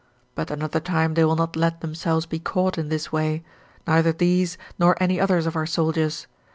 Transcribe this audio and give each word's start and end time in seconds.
But 0.33 0.49
another 0.49 0.79
time 0.79 1.13
they 1.13 1.23
will 1.23 1.35
not 1.35 1.55
let 1.55 1.81
themselves 1.81 2.25
be 2.25 2.39
caught 2.39 2.75
in 2.79 2.89
this 2.89 3.11
way, 3.11 3.43
neither 3.85 4.11
these 4.11 4.57
nor 4.79 4.97
any 4.99 5.19
others 5.19 5.45
of 5.45 5.55
our 5.55 5.67
soldiers. 5.67 6.25